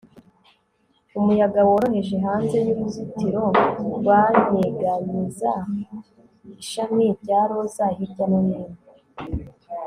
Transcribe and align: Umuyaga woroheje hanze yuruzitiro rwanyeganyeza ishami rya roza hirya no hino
Umuyaga 1.19 1.59
woroheje 1.67 2.15
hanze 2.25 2.57
yuruzitiro 2.67 3.43
rwanyeganyeza 3.95 5.51
ishami 6.61 7.05
rya 7.19 7.41
roza 7.49 7.85
hirya 7.95 8.25
no 8.31 8.39
hino 8.45 8.77